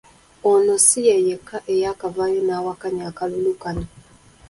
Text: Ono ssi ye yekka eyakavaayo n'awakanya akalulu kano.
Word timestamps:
Ono 0.51 0.75
ssi 0.79 0.99
ye 1.07 1.15
yekka 1.27 1.57
eyakavaayo 1.73 2.39
n'awakanya 2.43 3.03
akalulu 3.11 3.51
kano. 3.61 3.83